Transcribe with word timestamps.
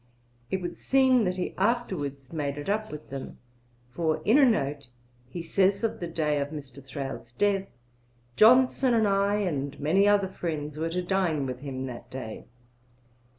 It 0.49 0.61
should 0.61 0.79
seem 0.79 1.25
that 1.25 1.37
he 1.37 1.53
afterwards 1.59 2.33
made 2.33 2.57
it 2.57 2.69
up 2.69 2.89
with 2.91 3.11
them, 3.11 3.37
for 3.91 4.19
in 4.25 4.39
a 4.39 4.45
note 4.45 4.55
on 4.57 4.61
vol. 4.63 4.63
ii. 4.65 4.73
p. 5.33 5.39
191, 5.41 5.41
he 5.41 5.41
says 5.43 5.83
of 5.83 5.99
the 5.99 6.07
day 6.07 6.39
of 6.39 6.47
Mr. 6.49 6.83
Thrale's 6.83 7.31
death, 7.33 7.67
'Johnson 8.35 8.95
and 8.95 9.07
I, 9.07 9.35
and 9.35 9.79
many 9.79 10.07
other 10.07 10.27
friends, 10.29 10.79
were 10.79 10.89
to 10.89 11.03
dine 11.03 11.45
with 11.45 11.59
him 11.59 11.85
that 11.85 12.09
day.' 12.09 12.45